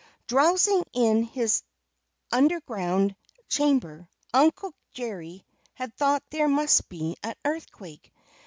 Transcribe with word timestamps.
Drowsing 0.25 0.83
in 0.93 1.21
his 1.25 1.61
underground 2.31 3.15
chamber 3.49 4.09
Uncle 4.33 4.73
Jerry 4.89 5.45
had 5.75 5.95
thought 5.95 6.23
there 6.31 6.47
must 6.49 6.89
be 6.89 7.17
an 7.21 7.35
earthquake. 7.45 8.11